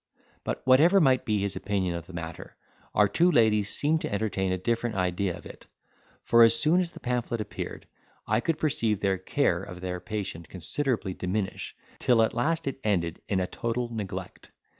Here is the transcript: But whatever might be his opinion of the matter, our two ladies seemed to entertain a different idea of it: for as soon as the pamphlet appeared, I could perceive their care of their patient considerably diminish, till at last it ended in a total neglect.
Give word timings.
But 0.43 0.65
whatever 0.65 0.99
might 0.99 1.25
be 1.25 1.37
his 1.37 1.55
opinion 1.55 1.93
of 1.93 2.07
the 2.07 2.13
matter, 2.13 2.55
our 2.95 3.07
two 3.07 3.29
ladies 3.31 3.69
seemed 3.69 4.01
to 4.01 4.11
entertain 4.11 4.51
a 4.51 4.57
different 4.57 4.95
idea 4.95 5.37
of 5.37 5.45
it: 5.45 5.67
for 6.23 6.41
as 6.41 6.57
soon 6.59 6.79
as 6.79 6.89
the 6.89 6.99
pamphlet 6.99 7.39
appeared, 7.39 7.85
I 8.25 8.39
could 8.39 8.57
perceive 8.57 8.99
their 8.99 9.19
care 9.19 9.61
of 9.61 9.79
their 9.79 9.99
patient 9.99 10.49
considerably 10.49 11.13
diminish, 11.13 11.75
till 11.99 12.23
at 12.23 12.33
last 12.33 12.65
it 12.65 12.79
ended 12.83 13.21
in 13.29 13.39
a 13.39 13.45
total 13.45 13.93
neglect. 13.93 14.49